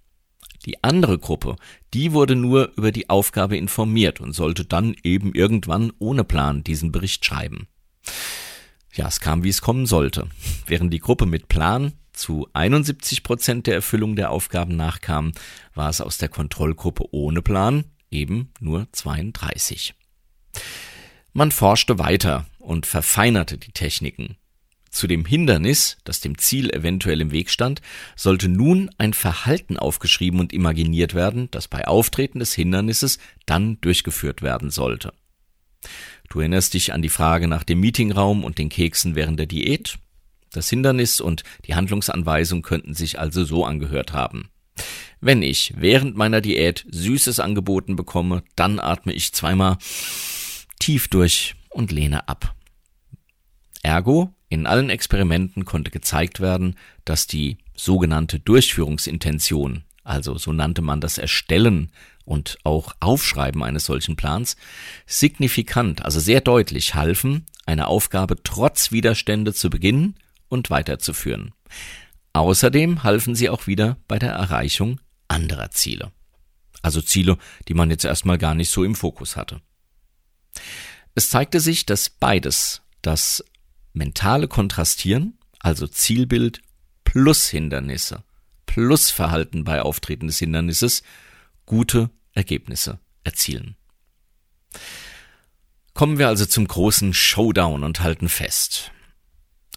Die 0.65 0.83
andere 0.85 1.19
Gruppe, 1.19 1.57
die 1.93 2.13
wurde 2.13 2.37
nur 2.37 2.73
über 2.77 2.93
die 2.93 3.11
Aufgabe 3.11 3.57
informiert 3.57 4.21
und 4.21 4.33
sollte 4.33 4.65
dann 4.65 4.95
eben 5.03 5.35
irgendwann 5.35 5.93
ohne 5.99 6.23
Plan 6.23 6.63
diesen 6.63 6.93
Bericht 6.93 7.25
schreiben. 7.25 7.67
Ja, 8.95 9.09
es 9.09 9.21
kam, 9.21 9.43
wie 9.43 9.49
es 9.49 9.63
kommen 9.63 9.87
sollte. 9.87 10.29
Während 10.67 10.93
die 10.93 10.99
Gruppe 10.99 11.25
mit 11.25 11.49
Plan 11.49 11.93
zu 12.13 12.47
71 12.53 13.23
Prozent 13.23 13.67
der 13.67 13.75
Erfüllung 13.75 14.17
der 14.17 14.31
Aufgaben 14.31 14.77
nachkam, 14.77 15.33
war 15.75 15.89
es 15.89 16.01
aus 16.03 16.19
der 16.19 16.29
Kontrollgruppe 16.29 17.05
ohne 17.11 17.41
Plan 17.41 17.85
eben 18.11 18.53
nur 18.61 18.87
32. 18.93 19.95
Man 21.33 21.51
forschte 21.51 21.99
weiter 21.99 22.47
und 22.59 22.85
verfeinerte 22.85 23.57
die 23.57 23.73
Techniken. 23.73 24.37
Zu 24.91 25.07
dem 25.07 25.25
Hindernis, 25.25 25.97
das 26.05 26.21
dem 26.21 26.37
Ziel 26.37 26.69
eventuell 26.69 27.23
im 27.23 27.33
Weg 27.33 27.49
stand, 27.49 27.81
sollte 28.15 28.51
nun 28.51 28.91
ein 28.99 29.15
Verhalten 29.15 29.79
aufgeschrieben 29.79 30.39
und 30.39 30.53
imaginiert 30.53 31.15
werden, 31.15 31.51
das 31.51 31.67
bei 31.67 31.89
Auftreten 31.89 32.41
des 32.41 32.53
Hindernisses 32.53 33.19
dann 33.47 33.81
durchgeführt 33.81 34.43
werden 34.43 34.69
sollte. 34.69 35.15
Du 36.29 36.41
erinnerst 36.41 36.75
dich 36.75 36.93
an 36.93 37.03
die 37.03 37.09
Frage 37.09 37.49
nach 37.49 37.63
dem 37.63 37.81
Meetingraum 37.81 38.45
und 38.45 38.59
den 38.59 38.69
Keksen 38.69 39.15
während 39.15 39.39
der 39.39 39.47
Diät? 39.47 39.99
Das 40.53 40.69
Hindernis 40.69 41.21
und 41.21 41.43
die 41.67 41.75
Handlungsanweisung 41.75 42.63
könnten 42.63 42.95
sich 42.95 43.19
also 43.19 43.45
so 43.45 43.65
angehört 43.65 44.13
haben. 44.13 44.51
Wenn 45.21 45.43
ich 45.43 45.75
während 45.77 46.17
meiner 46.17 46.41
Diät 46.41 46.85
Süßes 46.91 47.41
angeboten 47.41 47.97
bekomme, 47.97 48.43
dann 48.57 48.81
atme 48.81 49.13
ich 49.13 49.33
zweimal 49.33 49.79
tief 50.79 51.09
durch 51.09 51.55
und 51.71 51.93
lehne 51.93 52.29
ab. 52.29 52.55
Ergo, 53.83 54.35
in 54.49 54.67
allen 54.67 54.91
Experimenten 54.91 55.65
konnte 55.65 55.91
gezeigt 55.91 56.41
werden, 56.41 56.77
dass 57.05 57.27
die 57.27 57.59
sogenannte 57.75 58.39
Durchführungsintention, 58.39 59.85
also 60.05 60.37
so 60.37 60.53
nannte 60.53 60.83
man 60.83 61.01
das 61.01 61.19
Erstellen 61.19 61.91
und 62.25 62.59
auch 62.65 62.95
Aufschreiben 63.01 63.63
eines 63.63 63.87
solchen 63.87 64.17
Plans 64.17 64.57
signifikant, 65.07 66.05
also 66.05 66.21
sehr 66.21 66.41
deutlich 66.41 66.95
halfen, 66.95 67.47
eine 67.67 67.87
Aufgabe 67.87 68.43
trotz 68.43 68.93
Widerstände 68.93 69.55
zu 69.55 69.71
beginnen 69.71 70.17
und 70.49 70.71
weiterzuführen. 70.71 71.53
Außerdem 72.33 73.03
halfen 73.03 73.35
sie 73.35 73.51
auch 73.51 73.67
wieder 73.67 73.97
bei 74.09 74.19
der 74.19 74.33
Erreichung 74.33 75.01
anderer 75.29 75.71
Ziele. 75.71 76.13
Also 76.83 77.01
Ziele, 77.01 77.39
die 77.69 77.75
man 77.75 77.91
jetzt 77.91 78.05
erstmal 78.05 78.39
gar 78.39 78.55
nicht 78.55 78.71
so 78.71 78.85
im 78.85 78.95
Fokus 78.95 79.37
hatte. 79.37 79.61
Es 81.15 81.31
zeigte 81.31 81.61
sich, 81.61 81.87
dass 81.87 82.11
beides, 82.11 82.83
das 83.03 83.45
mentale 83.93 84.49
Kontrastieren, 84.49 85.39
also 85.61 85.87
Zielbild 85.87 86.61
plus 87.05 87.49
Hindernisse, 87.49 88.25
plus 88.67 89.11
Verhalten 89.11 89.65
bei 89.65 89.83
Auftreten 89.83 90.27
des 90.27 90.39
Hindernisses, 90.39 91.03
gute 91.67 92.11
Ergebnisse 92.33 92.99
erzielen. 93.25 93.77
Kommen 95.95 96.19
wir 96.19 96.29
also 96.29 96.47
zum 96.47 96.67
großen 96.67 97.13
Showdown 97.13 97.85
und 97.85 98.01
halten 98.01 98.29
fest. 98.29 98.93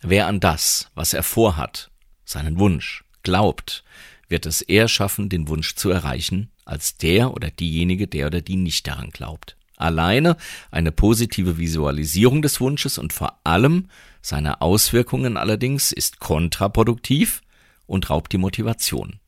Wer 0.02 0.28
an 0.28 0.40
das, 0.40 0.90
was 0.96 1.14
er 1.14 1.24
vorhat, 1.24 1.92
seinen 2.24 2.58
Wunsch, 2.60 3.04
glaubt, 3.24 3.84
wird 4.28 4.46
es 4.46 4.62
eher 4.62 4.88
schaffen, 4.88 5.30
den 5.30 5.48
Wunsch 5.48 5.76
zu 5.76 5.90
erreichen, 5.90 6.52
als 6.64 6.98
der 6.98 7.34
oder 7.34 7.52
diejenige, 7.52 8.08
der 8.08 8.28
oder 8.28 8.42
die 8.42 8.56
nicht 8.56 8.88
daran 8.88 9.10
glaubt. 9.10 9.58
Alleine 9.78 10.38
eine 10.72 10.92
positive 10.92 11.58
Visualisierung 11.58 12.42
des 12.42 12.62
Wunsches 12.62 12.98
und 12.98 13.12
vor 13.12 13.40
allem 13.44 13.90
seine 14.22 14.62
Auswirkungen 14.62 15.38
allerdings 15.38 15.92
ist 15.92 16.20
kontraproduktiv 16.20 17.42
und 17.86 18.10
raubt 18.10 18.32
die 18.32 18.38
Motivation 18.38 19.20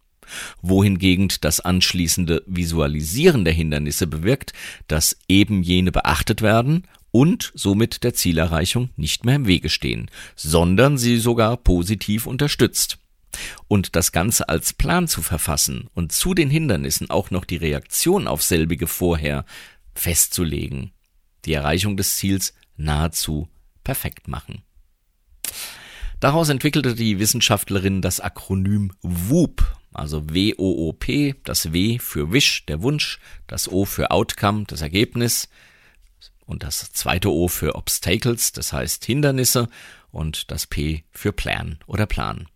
wohingegen 0.62 1.30
das 1.42 1.60
anschließende 1.60 2.44
Visualisieren 2.48 3.46
der 3.46 3.54
Hindernisse 3.54 4.08
bewirkt, 4.08 4.54
dass 4.88 5.18
eben 5.28 5.64
jene 5.64 5.92
beachtet 5.92 6.42
werden 6.42 6.88
und 7.12 7.52
somit 7.56 8.04
der 8.04 8.14
Zielerreichung 8.14 8.90
nicht 8.96 9.26
mehr 9.26 9.36
im 9.36 9.48
Wege 9.48 9.70
stehen, 9.70 10.10
sondern 10.36 10.98
sie 10.98 11.18
sogar 11.18 11.58
positiv 11.58 12.28
unterstützt. 12.28 13.00
Und 13.68 13.96
das 13.96 14.12
Ganze 14.12 14.50
als 14.50 14.74
Plan 14.74 15.08
zu 15.08 15.22
verfassen 15.22 15.90
und 15.94 16.12
zu 16.12 16.34
den 16.34 16.50
Hindernissen 16.50 17.10
auch 17.10 17.30
noch 17.32 17.46
die 17.46 17.58
Reaktion 17.58 18.28
auf 18.28 18.42
selbige 18.44 18.88
vorher 18.88 19.46
festzulegen. 19.96 20.92
die 21.46 21.54
Erreichung 21.54 21.96
des 21.96 22.18
Ziels 22.18 22.54
nahezu 22.76 23.48
perfekt 23.84 24.28
machen. 24.28 24.64
Daraus 26.20 26.50
entwickelte 26.50 26.96
die 26.96 27.20
Wissenschaftlerin 27.20 28.02
das 28.02 28.20
Akronym 28.20 28.92
WOOP, 29.02 29.77
also 29.98 30.30
W-O-O-P, 30.30 31.36
das 31.44 31.74
W 31.74 32.00
für 32.00 32.32
Wish, 32.32 32.66
der 32.66 32.82
Wunsch, 32.82 33.20
das 33.48 33.72
O 33.72 33.86
für 33.86 34.12
Outcome, 34.12 34.66
das 34.68 34.82
Ergebnis 34.82 35.50
und 36.46 36.64
das 36.64 36.92
zweite 36.94 37.32
O 37.32 37.48
für 37.48 37.76
Obstacles, 37.76 38.52
das 38.52 38.74
heißt 38.74 39.06
Hindernisse 39.06 39.70
und 40.12 40.52
das 40.52 40.66
P 40.68 41.04
für 41.12 41.32
Plan 41.32 41.80
oder 41.88 42.06
Plan. 42.06 42.48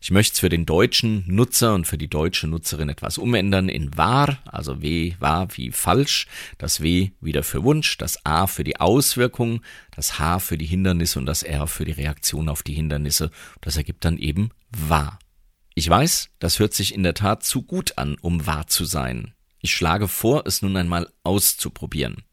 Ich 0.00 0.10
möchte 0.10 0.34
es 0.34 0.40
für 0.40 0.48
den 0.48 0.64
deutschen 0.64 1.24
Nutzer 1.26 1.74
und 1.74 1.86
für 1.86 1.98
die 1.98 2.08
deutsche 2.08 2.46
Nutzerin 2.46 2.88
etwas 2.88 3.18
umändern 3.18 3.68
in 3.68 3.96
wahr, 3.96 4.38
also 4.46 4.80
W 4.80 5.14
wahr 5.18 5.48
wie 5.56 5.70
falsch, 5.70 6.26
das 6.58 6.82
W 6.82 7.10
wieder 7.20 7.42
für 7.42 7.62
Wunsch, 7.62 7.98
das 7.98 8.24
A 8.24 8.46
für 8.46 8.64
die 8.64 8.80
Auswirkung, 8.80 9.60
das 9.94 10.18
H 10.18 10.38
für 10.38 10.56
die 10.56 10.66
Hindernisse 10.66 11.18
und 11.18 11.26
das 11.26 11.42
R 11.42 11.66
für 11.66 11.84
die 11.84 11.92
Reaktion 11.92 12.48
auf 12.48 12.62
die 12.62 12.74
Hindernisse. 12.74 13.30
Das 13.60 13.76
ergibt 13.76 14.04
dann 14.04 14.18
eben 14.18 14.50
wahr. 14.70 15.18
Ich 15.78 15.90
weiß, 15.90 16.30
das 16.38 16.58
hört 16.58 16.72
sich 16.72 16.94
in 16.94 17.02
der 17.02 17.12
Tat 17.12 17.44
zu 17.44 17.60
gut 17.60 17.98
an, 17.98 18.16
um 18.22 18.46
wahr 18.46 18.66
zu 18.66 18.86
sein. 18.86 19.34
Ich 19.60 19.74
schlage 19.74 20.08
vor, 20.08 20.46
es 20.46 20.62
nun 20.62 20.74
einmal 20.74 21.12
auszuprobieren. 21.22 22.24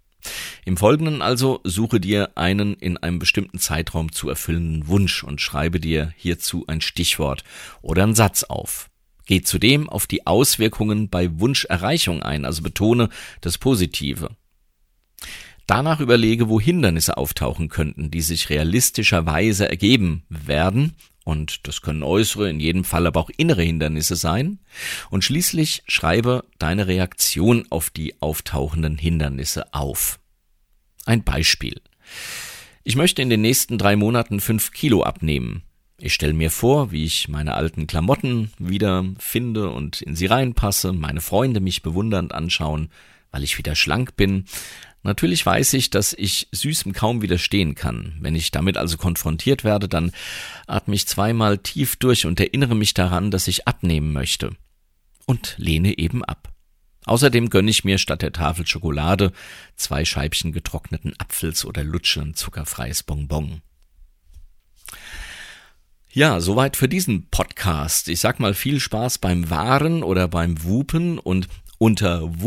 Im 0.64 0.78
Folgenden 0.78 1.22
also 1.22 1.60
suche 1.66 2.00
dir 2.00 2.38
einen 2.38 2.76
in 2.76 2.96
einem 2.96 3.20
bestimmten 3.20 3.60
Zeitraum 3.60 4.14
zu 4.14 4.30
erfüllenden 4.30 4.88
Wunsch 4.88 5.26
und 5.26 5.42
schreibe 5.42 5.82
dir 5.82 6.14
hierzu 6.16 6.64
ein 6.68 6.80
Stichwort 6.80 7.44
oder 7.82 8.04
einen 8.04 8.16
Satz 8.16 8.44
auf. 8.44 8.90
Geh 9.26 9.42
zudem 9.42 9.90
auf 9.90 10.08
die 10.08 10.26
Auswirkungen 10.26 11.10
bei 11.10 11.38
Wunscherreichung 11.38 12.24
ein, 12.24 12.46
also 12.46 12.62
betone 12.62 13.10
das 13.42 13.58
Positive. 13.58 14.30
Danach 15.68 16.00
überlege, 16.00 16.48
wo 16.48 16.62
Hindernisse 16.62 17.18
auftauchen 17.18 17.68
könnten, 17.68 18.10
die 18.10 18.22
sich 18.22 18.50
realistischerweise 18.50 19.68
ergeben 19.68 20.24
werden, 20.30 20.96
und 21.24 21.68
das 21.68 21.82
können 21.82 22.04
äußere, 22.04 22.50
in 22.50 22.60
jedem 22.60 22.84
Fall 22.84 23.08
aber 23.08 23.20
auch 23.20 23.30
innere 23.38 23.64
Hindernisse 23.64 24.16
sein, 24.16 24.60
und 25.10 25.24
schließlich 25.24 25.84
schreibe 25.88 26.46
deine 26.60 26.88
Reaktion 26.88 27.66
auf 27.70 27.90
die 27.90 28.22
auftauchenden 28.22 28.98
Hindernisse 28.98 29.74
auf. 29.74 30.20
Ein 31.06 31.24
Beispiel. 31.24 31.82
Ich 32.84 32.96
möchte 32.96 33.22
in 33.22 33.30
den 33.30 33.42
nächsten 33.42 33.78
drei 33.78 33.96
Monaten 33.96 34.40
fünf 34.40 34.72
Kilo 34.72 35.04
abnehmen. 35.04 35.64
Ich 35.98 36.14
stelle 36.14 36.34
mir 36.34 36.52
vor, 36.52 36.92
wie 36.92 37.06
ich 37.06 37.30
meine 37.30 37.54
alten 37.54 37.88
Klamotten 37.88 38.52
wieder 38.60 39.06
finde 39.20 39.70
und 39.70 40.02
in 40.02 40.16
sie 40.16 40.26
reinpasse, 40.26 40.92
meine 40.92 41.22
Freunde 41.22 41.62
mich 41.62 41.82
bewundernd 41.82 42.34
anschauen, 42.34 42.90
weil 43.32 43.44
ich 43.44 43.58
wieder 43.58 43.76
schlank 43.76 44.18
bin. 44.18 44.46
Natürlich 45.04 45.46
weiß 45.46 45.74
ich, 45.74 45.90
dass 45.90 46.14
ich 46.14 46.48
Süßem 46.52 46.94
kaum 46.94 47.22
widerstehen 47.22 47.76
kann. 47.76 48.16
Wenn 48.22 48.36
ich 48.36 48.52
damit 48.52 48.78
also 48.78 48.98
konfrontiert 48.98 49.66
werde, 49.66 49.90
dann 49.90 50.14
atme 50.66 50.96
ich 50.96 51.08
zweimal 51.08 51.58
tief 51.58 51.98
durch 51.98 52.26
und 52.26 52.40
erinnere 52.40 52.76
mich 52.76 52.94
daran, 52.94 53.30
dass 53.30 53.50
ich 53.50 53.68
abnehmen 53.68 54.14
möchte. 54.14 54.52
Und 55.26 55.56
lehne 55.58 55.98
eben 55.98 56.24
ab. 56.24 56.54
Außerdem 57.06 57.50
gönne 57.50 57.70
ich 57.70 57.84
mir 57.84 57.98
statt 57.98 58.22
der 58.22 58.32
Tafel 58.32 58.66
Schokolade 58.66 59.34
zwei 59.76 60.06
Scheibchen 60.06 60.54
getrockneten 60.54 61.14
Apfels 61.18 61.66
oder 61.66 61.84
lutsche 61.84 62.22
ein 62.22 62.34
zuckerfreies 62.34 63.04
Bonbon. 63.04 63.62
Ja, 66.12 66.40
soweit 66.40 66.78
für 66.78 66.88
diesen 66.88 67.28
Podcast. 67.30 68.08
Ich 68.08 68.20
sag 68.20 68.40
mal 68.40 68.54
viel 68.54 68.80
Spaß 68.80 69.18
beim 69.18 69.50
Waren 69.50 70.04
oder 70.04 70.28
beim 70.28 70.64
Wupen 70.64 71.20
und 71.20 71.50
unter 71.78 72.40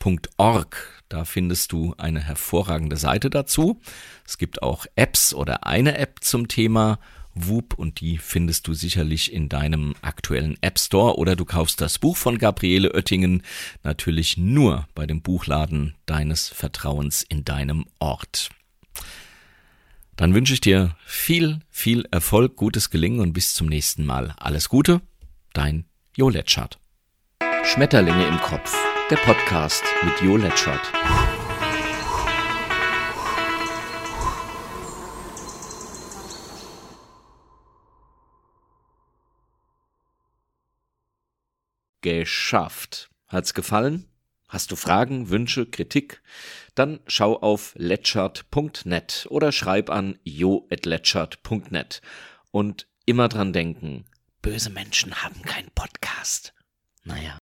whoopmylife.org, 0.00 1.02
da 1.08 1.24
findest 1.24 1.72
du 1.72 1.94
eine 1.98 2.20
hervorragende 2.20 2.96
Seite 2.96 3.30
dazu. 3.30 3.80
Es 4.26 4.38
gibt 4.38 4.62
auch 4.62 4.86
Apps 4.96 5.34
oder 5.34 5.66
eine 5.66 5.98
App 5.98 6.18
zum 6.22 6.48
Thema 6.48 6.98
Whoop 7.34 7.74
und 7.74 8.00
die 8.00 8.18
findest 8.18 8.66
du 8.66 8.74
sicherlich 8.74 9.32
in 9.32 9.48
deinem 9.48 9.94
aktuellen 10.02 10.56
App 10.62 10.78
Store 10.78 11.16
oder 11.16 11.36
du 11.36 11.44
kaufst 11.44 11.80
das 11.80 11.98
Buch 11.98 12.16
von 12.16 12.38
Gabriele 12.38 12.92
Oettingen 12.92 13.42
natürlich 13.84 14.36
nur 14.36 14.88
bei 14.94 15.06
dem 15.06 15.22
Buchladen 15.22 15.94
deines 16.06 16.48
Vertrauens 16.48 17.22
in 17.22 17.44
deinem 17.44 17.86
Ort. 17.98 18.50
Dann 20.16 20.34
wünsche 20.34 20.52
ich 20.52 20.60
dir 20.60 20.96
viel, 21.04 21.60
viel 21.70 22.04
Erfolg, 22.10 22.56
gutes 22.56 22.90
Gelingen 22.90 23.20
und 23.20 23.32
bis 23.32 23.54
zum 23.54 23.68
nächsten 23.68 24.04
Mal. 24.04 24.34
Alles 24.36 24.68
Gute, 24.68 25.00
dein 25.54 25.86
Jo 26.14 26.28
Letschert. 26.28 26.78
Schmetterlinge 27.64 28.26
im 28.26 28.38
Kopf, 28.38 28.76
der 29.10 29.16
Podcast 29.16 29.82
mit 30.04 30.20
Jo 30.20 30.36
Letschert. 30.36 30.92
geschafft. 42.02 43.10
Hat's 43.28 43.52
gefallen? 43.52 44.06
Hast 44.48 44.70
du 44.70 44.76
Fragen, 44.76 45.28
Wünsche, 45.28 45.66
Kritik? 45.66 46.22
Dann 46.74 47.00
schau 47.06 47.36
auf 47.36 47.74
letchert.net 47.76 49.26
oder 49.28 49.52
schreib 49.52 49.90
an 49.90 50.18
jo@letchert.net 50.22 52.00
und 52.52 52.88
immer 53.06 53.28
dran 53.28 53.52
denken, 53.52 54.06
böse 54.40 54.70
Menschen 54.70 55.22
haben 55.22 55.42
keinen 55.42 55.70
Podcast. 55.72 56.54
Naja. 57.04 57.40